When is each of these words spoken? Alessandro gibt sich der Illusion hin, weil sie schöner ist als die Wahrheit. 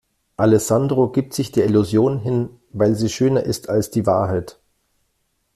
Alessandro 0.35 1.11
gibt 1.11 1.35
sich 1.35 1.51
der 1.51 1.65
Illusion 1.65 2.17
hin, 2.21 2.49
weil 2.71 2.95
sie 2.95 3.07
schöner 3.07 3.43
ist 3.43 3.69
als 3.69 3.91
die 3.91 4.07
Wahrheit. 4.07 4.59